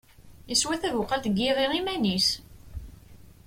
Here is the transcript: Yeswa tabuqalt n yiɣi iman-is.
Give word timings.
Yeswa 0.49 0.75
tabuqalt 0.81 1.25
n 1.29 1.33
yiɣi 1.39 1.65
iman-is. 1.79 2.27